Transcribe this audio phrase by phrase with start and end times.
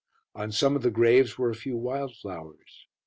[0.33, 2.87] On some of the graves were a few wildflowers.